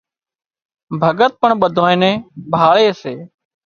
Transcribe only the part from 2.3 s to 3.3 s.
ڀاۯي سي